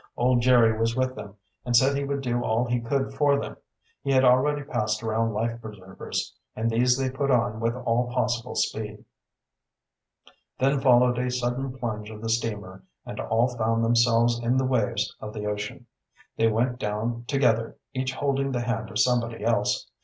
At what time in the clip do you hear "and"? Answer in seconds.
1.63-1.75, 6.55-6.71, 13.05-13.19